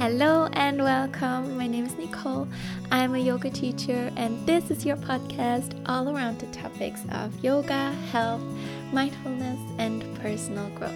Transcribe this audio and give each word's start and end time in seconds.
Hello 0.00 0.48
and 0.54 0.82
welcome. 0.82 1.58
My 1.58 1.66
name 1.66 1.84
is 1.84 1.94
Nicole. 1.98 2.48
I'm 2.90 3.14
a 3.14 3.18
yoga 3.18 3.50
teacher, 3.50 4.10
and 4.16 4.46
this 4.46 4.70
is 4.70 4.86
your 4.86 4.96
podcast 4.96 5.78
all 5.84 6.08
around 6.08 6.38
the 6.38 6.46
topics 6.46 7.02
of 7.12 7.44
yoga, 7.44 7.92
health, 8.10 8.40
mindfulness, 8.94 9.60
and 9.76 10.02
personal 10.22 10.70
growth. 10.70 10.94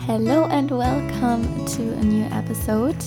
Hello 0.00 0.46
and 0.46 0.68
welcome 0.72 1.64
to 1.66 1.92
a 1.92 2.02
new 2.02 2.24
episode 2.24 3.04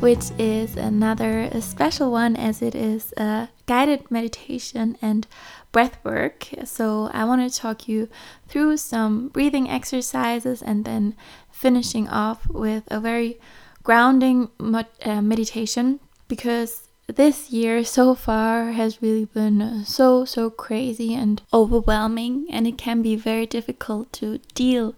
which 0.00 0.30
is 0.38 0.76
another 0.76 1.50
special 1.60 2.12
one 2.12 2.36
as 2.36 2.62
it 2.62 2.74
is 2.74 3.12
a 3.16 3.48
guided 3.66 4.10
meditation 4.10 4.96
and 5.02 5.26
breath 5.72 5.98
work. 6.04 6.48
So, 6.64 7.10
I 7.12 7.24
want 7.24 7.50
to 7.50 7.58
talk 7.58 7.88
you 7.88 8.08
through 8.46 8.76
some 8.76 9.28
breathing 9.28 9.68
exercises 9.68 10.62
and 10.62 10.84
then 10.84 11.16
finishing 11.50 12.08
off 12.08 12.48
with 12.48 12.84
a 12.88 13.00
very 13.00 13.40
grounding 13.82 14.50
uh, 14.60 15.20
meditation 15.20 15.98
because 16.28 16.88
this 17.08 17.50
year 17.50 17.82
so 17.82 18.14
far 18.14 18.72
has 18.72 19.00
really 19.00 19.24
been 19.24 19.82
so 19.84 20.26
so 20.26 20.50
crazy 20.50 21.14
and 21.14 21.40
overwhelming 21.54 22.46
and 22.50 22.66
it 22.66 22.76
can 22.76 23.00
be 23.00 23.16
very 23.16 23.46
difficult 23.46 24.12
to 24.12 24.38
deal 24.54 24.94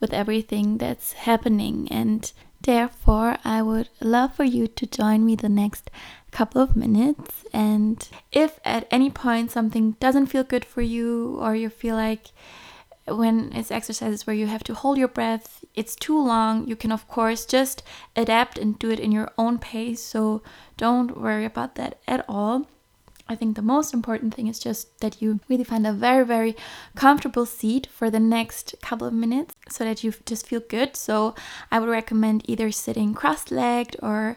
with 0.00 0.12
everything 0.12 0.78
that's 0.78 1.12
happening 1.12 1.86
and 1.90 2.32
Therefore, 2.62 3.38
I 3.44 3.60
would 3.60 3.88
love 4.00 4.36
for 4.36 4.44
you 4.44 4.68
to 4.68 4.86
join 4.86 5.26
me 5.26 5.34
the 5.34 5.48
next 5.48 5.90
couple 6.30 6.62
of 6.62 6.76
minutes. 6.76 7.44
And 7.52 8.08
if 8.30 8.60
at 8.64 8.86
any 8.90 9.10
point 9.10 9.50
something 9.50 9.96
doesn't 9.98 10.26
feel 10.26 10.44
good 10.44 10.64
for 10.64 10.80
you, 10.80 11.38
or 11.40 11.56
you 11.56 11.68
feel 11.68 11.96
like 11.96 12.28
when 13.06 13.52
it's 13.52 13.72
exercises 13.72 14.26
where 14.26 14.36
you 14.36 14.46
have 14.46 14.62
to 14.64 14.74
hold 14.74 14.96
your 14.96 15.08
breath, 15.08 15.64
it's 15.74 15.96
too 15.96 16.18
long, 16.18 16.68
you 16.68 16.76
can, 16.76 16.92
of 16.92 17.08
course, 17.08 17.44
just 17.44 17.82
adapt 18.14 18.58
and 18.58 18.78
do 18.78 18.90
it 18.90 19.00
in 19.00 19.10
your 19.10 19.30
own 19.36 19.58
pace. 19.58 20.00
So 20.00 20.42
don't 20.76 21.20
worry 21.20 21.44
about 21.44 21.74
that 21.74 21.98
at 22.06 22.24
all. 22.28 22.68
I 23.32 23.36
think 23.36 23.56
the 23.56 23.62
most 23.62 23.94
important 23.94 24.34
thing 24.34 24.46
is 24.46 24.58
just 24.58 25.00
that 25.00 25.22
you 25.22 25.40
really 25.48 25.64
find 25.64 25.86
a 25.86 25.92
very, 25.92 26.24
very 26.24 26.54
comfortable 26.94 27.46
seat 27.46 27.86
for 27.86 28.10
the 28.10 28.20
next 28.20 28.74
couple 28.82 29.06
of 29.06 29.14
minutes 29.14 29.54
so 29.70 29.84
that 29.84 30.04
you 30.04 30.12
just 30.26 30.46
feel 30.46 30.60
good. 30.60 30.96
So 30.96 31.34
I 31.70 31.80
would 31.80 31.88
recommend 31.88 32.44
either 32.46 32.70
sitting 32.70 33.14
cross 33.14 33.50
legged 33.50 33.96
or 34.02 34.36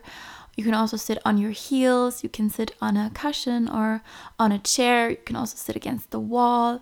you 0.56 0.64
can 0.64 0.74
also 0.74 0.96
sit 0.96 1.18
on 1.26 1.38
your 1.38 1.52
heels, 1.52 2.24
you 2.24 2.30
can 2.30 2.50
sit 2.50 2.72
on 2.82 2.96
a 2.96 3.12
cushion 3.14 3.68
or 3.68 4.02
on 4.40 4.54
a 4.54 4.60
chair, 4.60 5.10
you 5.10 5.18
can 5.26 5.36
also 5.36 5.58
sit 5.58 5.76
against 5.76 6.12
the 6.12 6.20
wall. 6.20 6.82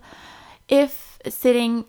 If 0.69 1.17
sitting 1.27 1.85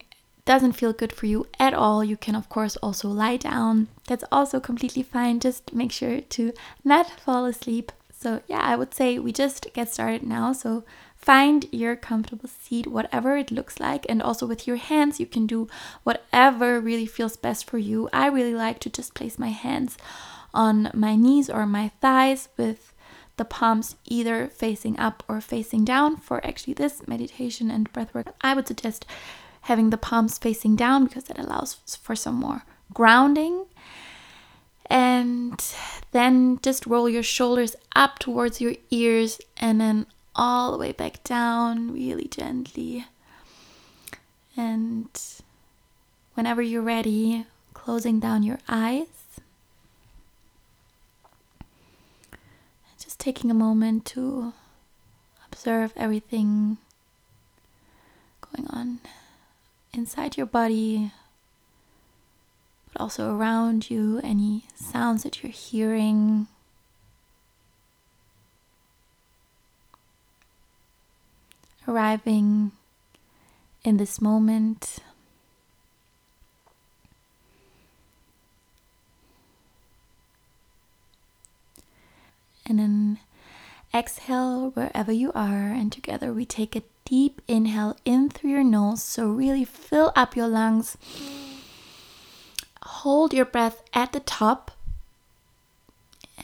doesn't 0.46 0.72
feel 0.72 0.94
good 0.94 1.12
for 1.12 1.26
you 1.26 1.46
at 1.58 1.74
all, 1.74 2.02
you 2.02 2.16
can 2.16 2.34
of 2.34 2.48
course 2.48 2.76
also 2.76 3.08
lie 3.08 3.36
down. 3.36 3.88
That's 4.06 4.24
also 4.32 4.58
completely 4.60 5.02
fine. 5.02 5.40
Just 5.40 5.74
make 5.74 5.92
sure 5.92 6.22
to 6.22 6.52
not 6.82 7.10
fall 7.20 7.44
asleep 7.44 7.92
so, 8.24 8.40
yeah, 8.48 8.60
I 8.62 8.74
would 8.74 8.94
say 8.94 9.18
we 9.18 9.32
just 9.32 9.68
get 9.74 9.92
started 9.92 10.22
now. 10.22 10.54
So, 10.54 10.82
find 11.14 11.66
your 11.70 11.94
comfortable 11.94 12.48
seat, 12.48 12.86
whatever 12.86 13.36
it 13.36 13.50
looks 13.50 13.78
like. 13.78 14.06
And 14.08 14.22
also 14.22 14.46
with 14.46 14.66
your 14.66 14.76
hands, 14.76 15.20
you 15.20 15.26
can 15.26 15.46
do 15.46 15.68
whatever 16.04 16.80
really 16.80 17.04
feels 17.04 17.36
best 17.36 17.68
for 17.68 17.76
you. 17.76 18.08
I 18.14 18.28
really 18.28 18.54
like 18.54 18.78
to 18.80 18.90
just 18.90 19.12
place 19.12 19.38
my 19.38 19.50
hands 19.50 19.98
on 20.54 20.90
my 20.94 21.16
knees 21.16 21.50
or 21.50 21.66
my 21.66 21.90
thighs 22.00 22.48
with 22.56 22.94
the 23.36 23.44
palms 23.44 23.96
either 24.06 24.48
facing 24.48 24.98
up 24.98 25.22
or 25.28 25.42
facing 25.42 25.84
down 25.84 26.16
for 26.16 26.44
actually 26.46 26.74
this 26.74 27.06
meditation 27.06 27.70
and 27.70 27.92
breath 27.92 28.14
work. 28.14 28.34
I 28.40 28.54
would 28.54 28.68
suggest 28.68 29.04
having 29.62 29.90
the 29.90 29.98
palms 29.98 30.38
facing 30.38 30.76
down 30.76 31.04
because 31.04 31.24
that 31.24 31.38
allows 31.38 31.74
for 32.00 32.16
some 32.16 32.36
more 32.36 32.64
grounding 32.94 33.66
and 34.86 35.62
then 36.12 36.58
just 36.62 36.86
roll 36.86 37.08
your 37.08 37.22
shoulders 37.22 37.74
up 37.94 38.18
towards 38.18 38.60
your 38.60 38.74
ears 38.90 39.40
and 39.56 39.80
then 39.80 40.06
all 40.36 40.72
the 40.72 40.78
way 40.78 40.92
back 40.92 41.22
down, 41.24 41.92
really 41.92 42.28
gently. 42.28 43.06
And 44.56 45.08
whenever 46.34 46.62
you're 46.62 46.82
ready, 46.82 47.46
closing 47.72 48.20
down 48.20 48.42
your 48.42 48.58
eyes. 48.68 49.06
Just 52.98 53.18
taking 53.20 53.50
a 53.50 53.54
moment 53.54 54.06
to 54.06 54.52
observe 55.46 55.92
everything 55.96 56.78
going 58.40 58.68
on 58.70 59.00
inside 59.92 60.36
your 60.36 60.46
body, 60.46 61.12
but 62.94 63.02
also 63.02 63.34
around 63.34 63.90
you, 63.90 64.20
any 64.22 64.64
sounds 64.76 65.24
that 65.24 65.42
you're 65.42 65.52
hearing. 65.52 66.46
Arriving 71.88 72.70
in 73.82 73.96
this 73.96 74.20
moment. 74.20 74.98
And 82.66 82.78
then 82.78 83.18
exhale 83.92 84.70
wherever 84.70 85.12
you 85.12 85.32
are, 85.34 85.68
and 85.68 85.92
together 85.92 86.32
we 86.32 86.46
take 86.46 86.74
a 86.74 86.82
deep 87.04 87.42
inhale 87.46 87.96
in 88.04 88.30
through 88.30 88.50
your 88.50 88.64
nose. 88.64 89.02
So, 89.02 89.28
really 89.28 89.64
fill 89.64 90.12
up 90.16 90.34
your 90.34 90.48
lungs 90.48 90.96
hold 93.04 93.34
your 93.34 93.44
breath 93.44 93.82
at 93.92 94.12
the 94.12 94.20
top 94.20 94.70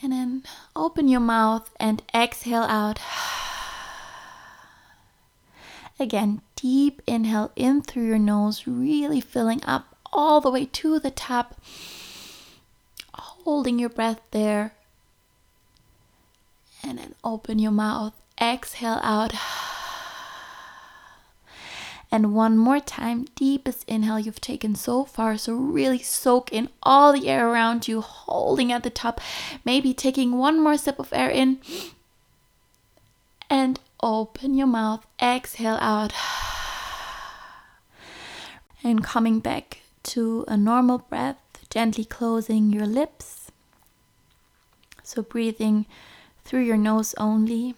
and 0.02 0.12
then 0.12 0.42
open 0.76 1.08
your 1.08 1.18
mouth 1.18 1.70
and 1.80 2.02
exhale 2.14 2.64
out. 2.64 3.00
Again, 5.98 6.42
deep 6.56 7.00
inhale 7.06 7.50
in 7.56 7.80
through 7.80 8.04
your 8.04 8.18
nose, 8.18 8.66
really 8.66 9.22
filling 9.22 9.64
up 9.64 9.96
all 10.12 10.42
the 10.42 10.50
way 10.50 10.66
to 10.66 11.00
the 11.00 11.10
top, 11.10 11.58
holding 13.14 13.78
your 13.78 13.88
breath 13.88 14.20
there. 14.30 14.74
And 16.84 16.98
then 16.98 17.14
open 17.24 17.58
your 17.58 17.72
mouth, 17.72 18.12
exhale 18.38 19.00
out. 19.02 19.32
And 22.12 22.34
one 22.34 22.58
more 22.58 22.80
time, 22.80 23.26
deepest 23.36 23.88
inhale 23.88 24.18
you've 24.18 24.40
taken 24.40 24.74
so 24.74 25.04
far. 25.04 25.38
So, 25.38 25.54
really 25.54 26.00
soak 26.00 26.52
in 26.52 26.68
all 26.82 27.12
the 27.12 27.28
air 27.28 27.48
around 27.48 27.86
you, 27.86 28.00
holding 28.00 28.72
at 28.72 28.82
the 28.82 28.90
top. 28.90 29.20
Maybe 29.64 29.94
taking 29.94 30.36
one 30.36 30.60
more 30.60 30.76
sip 30.76 30.98
of 30.98 31.12
air 31.12 31.30
in. 31.30 31.60
And 33.48 33.78
open 34.02 34.54
your 34.54 34.66
mouth, 34.66 35.06
exhale 35.22 35.78
out. 35.80 36.12
And 38.82 39.04
coming 39.04 39.40
back 39.40 39.82
to 40.04 40.44
a 40.48 40.56
normal 40.56 40.98
breath, 40.98 41.36
gently 41.68 42.04
closing 42.04 42.72
your 42.72 42.86
lips. 42.86 43.52
So, 45.02 45.22
breathing 45.22 45.86
through 46.44 46.62
your 46.62 46.78
nose 46.78 47.14
only. 47.18 47.74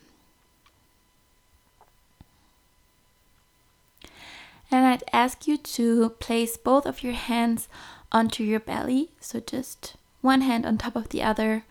And 4.72 4.86
I'd 4.86 5.04
ask 5.12 5.46
you 5.46 5.58
to 5.58 6.10
place 6.18 6.56
both 6.56 6.86
of 6.86 7.02
your 7.02 7.12
hands 7.12 7.68
onto 8.10 8.42
your 8.42 8.60
belly. 8.60 9.10
So 9.20 9.38
just 9.38 9.96
one 10.22 10.40
hand 10.40 10.64
on 10.64 10.78
top 10.78 10.96
of 10.96 11.10
the 11.10 11.22
other 11.22 11.64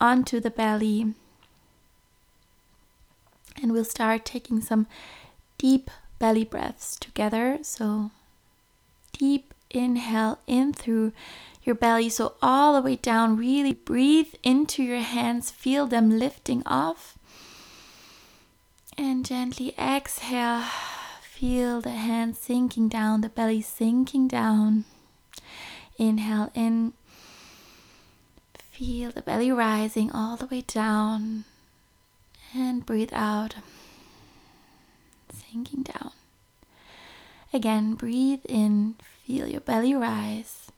onto 0.00 0.38
the 0.38 0.50
belly. 0.50 1.14
And 3.60 3.72
we'll 3.72 3.84
start 3.84 4.24
taking 4.24 4.60
some 4.60 4.86
deep 5.58 5.90
belly 6.20 6.44
breaths 6.44 6.96
together. 6.96 7.58
So 7.62 8.12
deep 9.12 9.52
inhale 9.70 10.38
in 10.46 10.72
through 10.72 11.12
your 11.64 11.74
belly. 11.74 12.08
So 12.08 12.34
all 12.40 12.74
the 12.74 12.82
way 12.82 12.94
down. 12.94 13.36
Really 13.36 13.72
breathe 13.72 14.34
into 14.44 14.84
your 14.84 15.00
hands. 15.00 15.50
Feel 15.50 15.88
them 15.88 16.18
lifting 16.18 16.62
off. 16.66 17.18
And 18.96 19.24
gently 19.26 19.74
exhale 19.76 20.62
Feel 21.38 21.80
the 21.80 21.90
hands 21.90 22.36
sinking 22.36 22.88
down, 22.88 23.20
the 23.20 23.28
belly 23.28 23.62
sinking 23.62 24.26
down. 24.26 24.84
Inhale 25.96 26.50
in. 26.52 26.94
Feel 28.72 29.12
the 29.12 29.22
belly 29.22 29.52
rising 29.52 30.10
all 30.10 30.36
the 30.36 30.46
way 30.46 30.62
down. 30.62 31.44
And 32.52 32.84
breathe 32.84 33.12
out. 33.12 33.54
Sinking 35.32 35.84
down. 35.84 36.10
Again, 37.52 37.94
breathe 37.94 38.44
in. 38.48 38.96
Feel 39.24 39.46
your 39.46 39.60
belly 39.60 39.94
rise. 39.94 40.72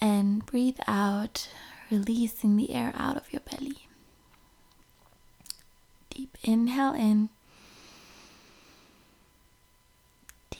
And 0.00 0.46
breathe 0.46 0.80
out, 0.88 1.50
releasing 1.90 2.56
the 2.56 2.72
air 2.72 2.94
out 2.96 3.18
of 3.18 3.30
your 3.30 3.40
belly. 3.40 3.88
Deep 6.08 6.38
inhale 6.42 6.94
in. 6.94 7.28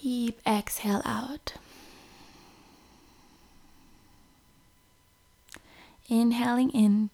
Deep 0.02 0.40
exhale 0.46 1.02
out. 1.04 1.54
Inhaling 6.08 6.70
in 6.70 7.10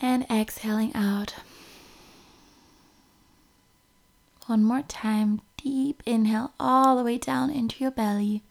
and 0.00 0.24
exhaling 0.30 0.92
out. 0.94 1.34
One 4.46 4.64
more 4.64 4.82
time, 4.82 5.42
deep 5.62 6.02
inhale 6.06 6.52
all 6.58 6.96
the 6.96 7.04
way 7.04 7.18
down 7.18 7.50
into 7.50 7.82
your 7.84 7.90
belly. 7.90 8.42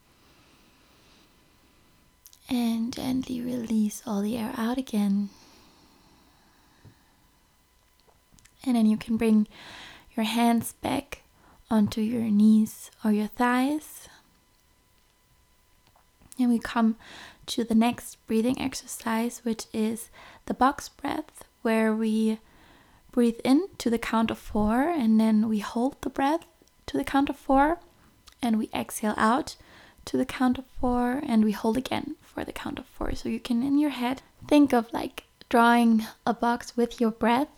And 2.49 2.93
gently 2.93 3.41
release 3.41 4.03
all 4.05 4.21
the 4.21 4.37
air 4.37 4.53
out 4.55 4.77
again. 4.77 5.29
And 8.63 8.75
then 8.75 8.85
you 8.85 8.95
can 8.95 9.17
bring 9.17 9.47
your 10.17 10.25
hands 10.25 10.73
back 10.81 11.21
onto 11.69 12.01
your 12.01 12.23
knees 12.23 12.89
or 13.05 13.11
your 13.11 13.27
thighs. 13.27 14.09
And 16.39 16.49
we 16.49 16.59
come 16.59 16.95
to 17.47 17.63
the 17.63 17.75
next 17.75 18.17
breathing 18.27 18.59
exercise, 18.59 19.41
which 19.43 19.67
is 19.71 20.09
the 20.47 20.53
box 20.53 20.89
breath, 20.89 21.45
where 21.61 21.93
we 21.93 22.39
breathe 23.11 23.39
in 23.43 23.67
to 23.77 23.89
the 23.89 23.97
count 23.99 24.31
of 24.31 24.37
four 24.37 24.89
and 24.89 25.19
then 25.19 25.47
we 25.47 25.59
hold 25.59 26.01
the 26.01 26.09
breath 26.09 26.45
to 26.87 26.97
the 26.97 27.03
count 27.03 27.29
of 27.29 27.35
four 27.35 27.79
and 28.41 28.57
we 28.57 28.69
exhale 28.73 29.15
out 29.17 29.55
to 30.05 30.17
the 30.17 30.25
count 30.25 30.57
of 30.57 30.65
four 30.79 31.21
and 31.25 31.43
we 31.43 31.51
hold 31.51 31.77
again 31.77 32.15
for 32.21 32.43
the 32.43 32.53
count 32.53 32.79
of 32.79 32.85
four. 32.85 33.13
So 33.15 33.29
you 33.29 33.39
can, 33.39 33.63
in 33.63 33.77
your 33.77 33.89
head, 33.89 34.21
think 34.47 34.73
of 34.73 34.91
like 34.93 35.23
drawing 35.49 36.05
a 36.25 36.33
box 36.33 36.75
with 36.75 36.99
your 37.01 37.11
breath 37.11 37.49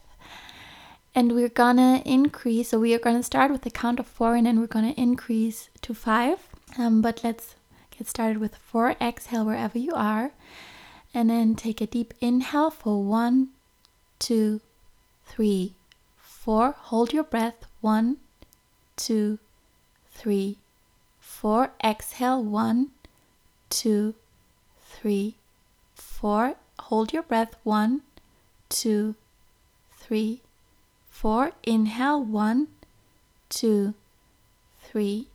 and 1.19 1.33
we're 1.33 1.49
gonna 1.49 2.01
increase 2.05 2.69
so 2.69 2.79
we 2.79 2.93
are 2.93 3.05
gonna 3.05 3.21
start 3.21 3.51
with 3.51 3.65
a 3.65 3.69
count 3.69 3.99
of 3.99 4.07
four 4.07 4.35
and 4.35 4.45
then 4.45 4.57
we're 4.57 4.67
gonna 4.67 4.93
increase 4.95 5.69
to 5.81 5.93
five. 5.93 6.47
Um, 6.77 7.01
but 7.01 7.25
let's 7.25 7.55
get 7.91 8.07
started 8.07 8.37
with 8.37 8.55
four. 8.55 8.95
Exhale 9.01 9.43
wherever 9.43 9.77
you 9.77 9.91
are. 9.93 10.31
And 11.13 11.29
then 11.29 11.55
take 11.55 11.81
a 11.81 11.87
deep 11.87 12.13
inhale 12.21 12.71
for 12.71 13.03
one 13.03 13.49
two 14.17 14.61
three 15.25 15.73
four. 16.15 16.75
Hold 16.87 17.11
your 17.11 17.25
breath. 17.25 17.65
One 17.81 18.15
two 18.95 19.39
three 20.13 20.59
four. 21.19 21.73
Exhale. 21.83 22.41
One 22.41 22.91
two 23.69 24.15
three 24.81 25.35
four. 25.93 26.55
Hold 26.79 27.11
your 27.11 27.23
breath. 27.23 27.55
One 27.63 28.03
two 28.69 29.15
three 29.91 30.43
four. 31.19 31.51
Inhale, 31.63 32.23
one, 32.23 32.69
two, 33.49 33.93
three, 34.81 35.27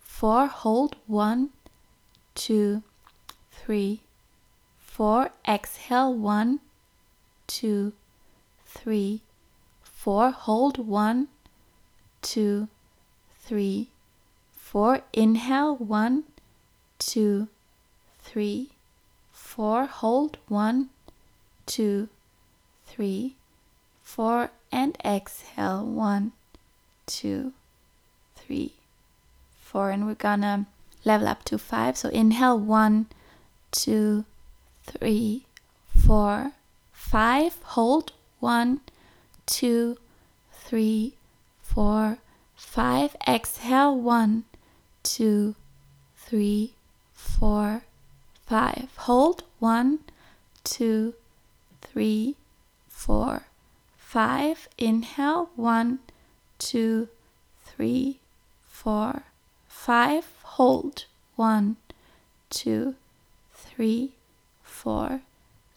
four. 0.00 0.46
Hold, 0.46 0.94
one, 1.08 1.50
two, 2.36 2.84
three, 3.50 4.02
four. 4.78 5.30
Exhale, 5.48 6.14
one, 6.14 6.60
two, 7.48 7.94
three, 8.64 9.22
four. 9.82 10.30
Hold, 10.30 10.86
one, 10.86 11.26
two, 12.22 12.68
three, 13.40 13.90
four. 14.52 15.00
Inhale, 15.12 15.74
one, 15.78 16.22
two, 17.00 17.48
three, 18.20 18.70
four. 19.32 19.86
Hold, 19.86 20.38
one, 20.46 20.90
two, 21.66 22.08
three, 22.86 23.37
four 24.08 24.50
and 24.72 24.96
exhale 25.04 25.84
one 25.84 26.32
two 27.04 27.52
three 28.36 28.72
four 29.60 29.90
and 29.90 30.06
we're 30.06 30.14
gonna 30.14 30.66
level 31.04 31.28
up 31.28 31.44
to 31.44 31.58
five. 31.58 31.94
So 31.98 32.08
inhale 32.08 32.58
one 32.58 33.06
two 33.70 34.24
three 34.82 35.44
four 35.94 36.52
five. 36.90 37.58
Hold 37.76 38.12
one 38.40 38.80
two 39.44 39.98
three 40.52 41.12
four 41.60 42.18
five. 42.56 43.14
Exhale 43.28 43.94
one 43.94 44.44
two 45.02 45.54
three 46.16 46.72
four 47.12 47.82
five. 48.46 48.88
Hold 48.96 49.44
one 49.58 49.98
two 50.64 51.12
three 51.82 52.36
four 52.88 53.47
five. 54.08 54.70
Inhale, 54.78 55.50
one, 55.54 55.98
two, 56.58 57.08
three, 57.66 58.20
four, 58.66 59.24
five. 59.68 60.24
Hold, 60.56 61.04
one, 61.36 61.76
two, 62.48 62.94
three, 63.52 64.12
four, 64.62 65.20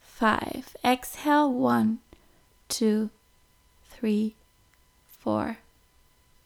five. 0.02 0.78
Exhale, 0.82 1.52
one, 1.52 2.00
two, 2.70 3.10
three, 3.90 4.36
four, 5.10 5.58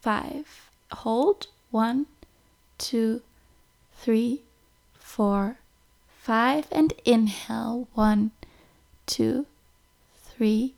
five. 0.02 0.72
Hold, 0.92 1.46
one, 1.70 2.08
two, 2.80 3.22
three, 3.94 4.42
four, 4.96 5.58
five. 6.18 6.66
And 6.72 6.94
inhale, 7.06 7.88
one, 7.94 8.32
two, 9.06 9.46
three, 10.18 10.74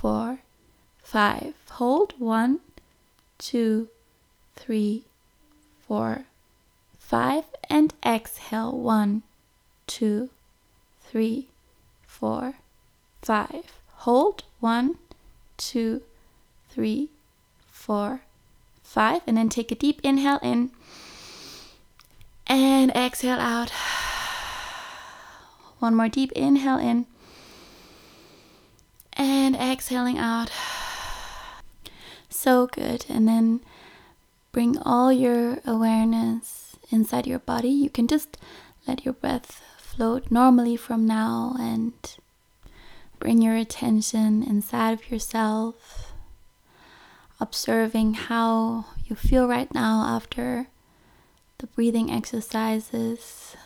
four, 0.00 0.38
five. 1.02 1.52
Hold. 1.72 2.14
One, 2.18 2.60
two, 3.36 3.88
three, 4.56 5.04
four, 5.86 6.24
five, 6.98 7.44
and 7.68 7.92
exhale. 8.04 8.72
One, 8.72 9.22
two, 9.86 10.30
three, 11.02 11.48
four, 12.06 12.54
five. 13.20 13.64
Hold. 14.06 14.44
One, 14.60 14.96
two, 15.58 16.00
three, 16.70 17.10
four, 17.70 18.22
five, 18.82 19.20
and 19.26 19.36
then 19.36 19.50
take 19.50 19.70
a 19.70 19.74
deep 19.74 20.00
inhale 20.02 20.40
in. 20.42 20.70
And 22.46 22.90
exhale 22.92 23.38
out. 23.38 23.70
One 25.78 25.94
more 25.94 26.08
deep 26.08 26.32
inhale 26.32 26.78
in 26.78 27.04
and 29.20 29.54
exhaling 29.54 30.18
out. 30.18 30.50
So 32.32 32.68
good. 32.68 33.04
And 33.08 33.28
then 33.28 33.60
bring 34.52 34.78
all 34.78 35.12
your 35.12 35.58
awareness 35.66 36.76
inside 36.90 37.26
your 37.26 37.40
body. 37.40 37.68
You 37.68 37.90
can 37.90 38.06
just 38.06 38.38
let 38.86 39.04
your 39.04 39.12
breath 39.14 39.62
float 39.76 40.30
normally 40.30 40.76
from 40.76 41.06
now 41.06 41.56
and 41.58 41.92
bring 43.18 43.42
your 43.42 43.56
attention 43.56 44.42
inside 44.42 44.92
of 44.92 45.10
yourself, 45.10 46.12
observing 47.40 48.14
how 48.14 48.86
you 49.04 49.16
feel 49.16 49.46
right 49.48 49.74
now 49.74 50.04
after 50.06 50.68
the 51.58 51.66
breathing 51.66 52.10
exercises. 52.10 53.56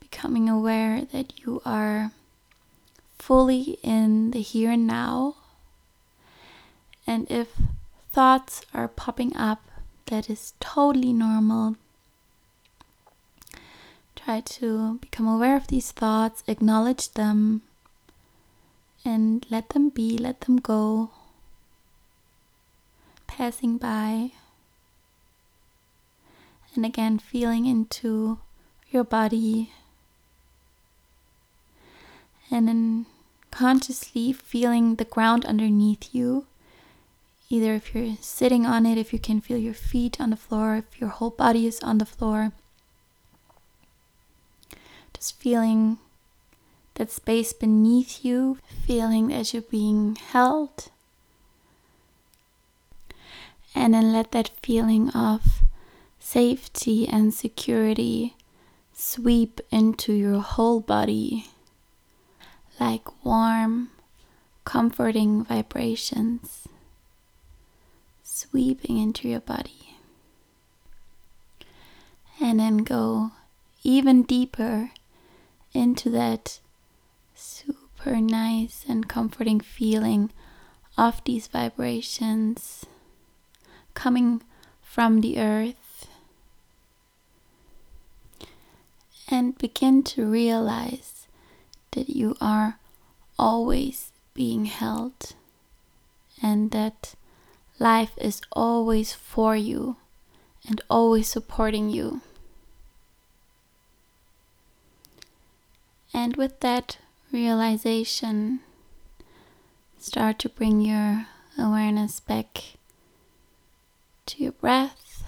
Becoming 0.00 0.48
aware 0.50 1.04
that 1.12 1.38
you 1.38 1.62
are 1.64 2.10
fully 3.28 3.78
in 3.82 4.30
the 4.30 4.40
here 4.40 4.70
and 4.70 4.86
now. 4.86 5.36
And 7.06 7.30
if 7.30 7.60
thoughts 8.10 8.62
are 8.72 8.88
popping 8.88 9.36
up, 9.36 9.60
that 10.06 10.30
is 10.30 10.54
totally 10.60 11.12
normal. 11.12 11.76
Try 14.16 14.40
to 14.40 14.94
become 15.02 15.28
aware 15.28 15.58
of 15.58 15.66
these 15.66 15.92
thoughts, 15.92 16.42
acknowledge 16.46 17.12
them, 17.12 17.60
and 19.04 19.44
let 19.50 19.68
them 19.70 19.90
be, 19.90 20.16
let 20.16 20.40
them 20.40 20.56
go. 20.56 21.10
Passing 23.26 23.76
by. 23.76 24.32
And 26.74 26.86
again, 26.86 27.18
feeling 27.18 27.66
into 27.66 28.38
your 28.90 29.04
body. 29.04 29.70
And 32.50 32.66
then 32.66 33.04
consciously 33.58 34.32
feeling 34.32 34.94
the 34.94 35.04
ground 35.04 35.44
underneath 35.44 36.14
you. 36.14 36.46
Either 37.50 37.74
if 37.74 37.92
you're 37.92 38.14
sitting 38.20 38.64
on 38.64 38.86
it, 38.86 38.96
if 38.96 39.12
you 39.12 39.18
can 39.18 39.40
feel 39.40 39.58
your 39.58 39.74
feet 39.74 40.20
on 40.20 40.30
the 40.30 40.36
floor, 40.36 40.76
if 40.76 41.00
your 41.00 41.10
whole 41.10 41.30
body 41.30 41.66
is 41.66 41.80
on 41.80 41.98
the 41.98 42.06
floor. 42.06 42.52
Just 45.12 45.40
feeling 45.40 45.98
that 46.94 47.10
space 47.10 47.52
beneath 47.52 48.24
you, 48.24 48.58
feeling 48.86 49.32
as 49.32 49.52
you're 49.52 49.62
being 49.62 50.14
held. 50.14 50.92
And 53.74 53.92
then 53.92 54.12
let 54.12 54.30
that 54.30 54.52
feeling 54.62 55.10
of 55.10 55.64
safety 56.20 57.08
and 57.08 57.34
security 57.34 58.36
sweep 58.92 59.60
into 59.72 60.12
your 60.12 60.38
whole 60.38 60.78
body 60.78 61.48
like 62.80 63.24
warm, 63.24 63.90
comforting 64.64 65.44
vibrations. 65.44 66.68
sweeping 68.22 68.98
into 68.98 69.28
your 69.28 69.40
body. 69.40 69.96
And 72.40 72.60
then 72.60 72.78
go 72.78 73.32
even 73.82 74.22
deeper 74.22 74.92
into 75.72 76.08
that 76.10 76.60
super 77.34 78.20
nice 78.20 78.84
and 78.88 79.08
comforting 79.08 79.58
feeling 79.60 80.30
of 80.96 81.22
these 81.24 81.48
vibrations 81.48 82.86
coming 83.94 84.42
from 84.82 85.20
the 85.20 85.38
earth. 85.40 86.06
And 89.30 89.58
begin 89.58 90.02
to 90.04 90.24
realize 90.24 91.17
that 91.92 92.08
you 92.08 92.36
are 92.40 92.78
always 93.38 94.12
being 94.34 94.66
held 94.66 95.34
and 96.42 96.70
that 96.70 97.14
life 97.78 98.12
is 98.18 98.40
always 98.52 99.12
for 99.12 99.56
you 99.56 99.96
and 100.68 100.80
always 100.90 101.28
supporting 101.28 101.90
you. 101.90 102.20
And 106.12 106.36
with 106.36 106.60
that 106.60 106.98
realization, 107.32 108.60
start 109.98 110.38
to 110.40 110.48
bring 110.48 110.80
your 110.80 111.26
awareness 111.58 112.20
back 112.20 112.78
to 114.26 114.42
your 114.42 114.52
breath, 114.52 115.24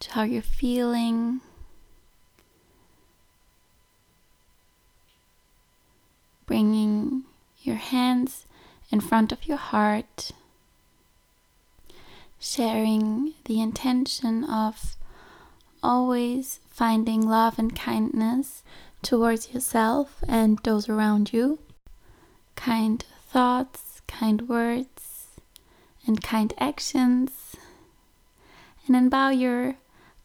to 0.00 0.12
how 0.12 0.22
you're 0.22 0.42
feeling. 0.42 1.40
Bringing 6.46 7.24
your 7.62 7.76
hands 7.76 8.46
in 8.90 9.00
front 9.00 9.32
of 9.32 9.46
your 9.46 9.56
heart, 9.56 10.32
sharing 12.38 13.34
the 13.46 13.60
intention 13.60 14.44
of 14.44 14.96
always 15.82 16.60
finding 16.70 17.26
love 17.26 17.58
and 17.58 17.74
kindness 17.74 18.62
towards 19.02 19.52
yourself 19.52 20.22
and 20.26 20.58
those 20.64 20.88
around 20.88 21.32
you. 21.32 21.58
Kind 22.56 23.04
thoughts, 23.28 24.00
kind 24.06 24.48
words, 24.48 25.26
and 26.06 26.22
kind 26.22 26.52
actions. 26.58 27.56
And 28.86 28.94
then 28.94 29.08
bow 29.08 29.30
your 29.30 29.76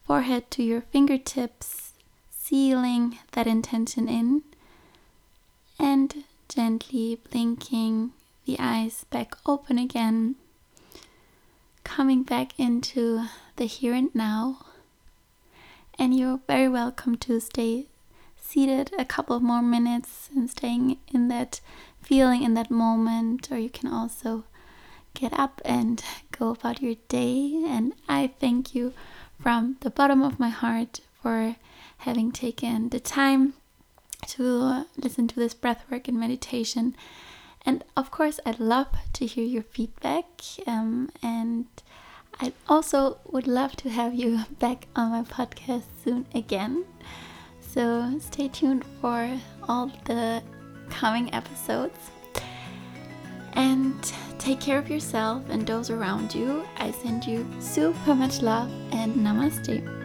forehead 0.06 0.50
to 0.52 0.62
your 0.62 0.82
fingertips, 0.82 1.92
sealing 2.30 3.18
that 3.32 3.46
intention 3.46 4.08
in, 4.08 4.42
and 5.80 6.24
gently 6.48 7.18
blinking 7.30 8.12
the 8.44 8.56
eyes 8.58 9.04
back 9.10 9.34
open 9.46 9.78
again, 9.78 10.34
coming 11.84 12.22
back 12.22 12.58
into 12.58 13.24
the 13.56 13.64
here 13.64 13.94
and 13.94 14.14
now. 14.14 14.58
And 15.98 16.16
you're 16.16 16.40
very 16.46 16.68
welcome 16.68 17.16
to 17.18 17.40
stay 17.40 17.86
seated 18.36 18.90
a 18.98 19.04
couple 19.04 19.40
more 19.40 19.62
minutes 19.62 20.28
and 20.34 20.50
staying 20.50 20.98
in 21.08 21.28
that 21.28 21.60
feeling 22.02 22.42
in 22.42 22.54
that 22.54 22.70
moment, 22.70 23.50
or 23.50 23.58
you 23.58 23.70
can 23.70 23.90
also 23.90 24.44
get 25.14 25.32
up 25.32 25.62
and 25.64 26.02
go 26.36 26.50
about 26.50 26.82
your 26.82 26.96
day. 27.08 27.64
And 27.66 27.94
I 28.08 28.32
thank 28.38 28.74
you 28.74 28.92
from 29.40 29.76
the 29.80 29.90
bottom 29.90 30.22
of 30.22 30.38
my 30.38 30.50
heart 30.50 31.00
for 31.22 31.56
having 31.98 32.32
taken 32.32 32.88
the 32.88 33.00
time 33.00 33.54
to 34.28 34.86
listen 34.96 35.28
to 35.28 35.36
this 35.36 35.54
breathwork 35.54 36.08
and 36.08 36.18
meditation. 36.18 36.96
And 37.64 37.84
of 37.96 38.10
course, 38.10 38.40
I'd 38.46 38.60
love 38.60 38.88
to 39.14 39.26
hear 39.26 39.44
your 39.44 39.62
feedback. 39.62 40.24
Um, 40.66 41.10
and 41.22 41.66
I 42.40 42.52
also 42.68 43.18
would 43.26 43.46
love 43.46 43.76
to 43.76 43.90
have 43.90 44.14
you 44.14 44.40
back 44.58 44.86
on 44.96 45.10
my 45.10 45.22
podcast 45.22 45.84
soon 46.04 46.26
again. 46.34 46.84
So 47.60 48.18
stay 48.18 48.48
tuned 48.48 48.84
for 49.00 49.38
all 49.68 49.92
the 50.04 50.42
coming 50.88 51.32
episodes. 51.34 51.98
And 53.54 54.12
take 54.38 54.60
care 54.60 54.78
of 54.78 54.88
yourself 54.88 55.42
and 55.50 55.66
those 55.66 55.90
around 55.90 56.34
you. 56.34 56.64
I 56.78 56.92
send 56.92 57.26
you 57.26 57.46
super 57.60 58.14
much 58.14 58.42
love 58.42 58.70
and 58.92 59.14
namaste. 59.16 59.99